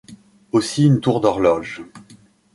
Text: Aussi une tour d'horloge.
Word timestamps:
Aussi 0.51 0.87
une 0.87 0.99
tour 0.99 1.21
d'horloge. 1.21 1.83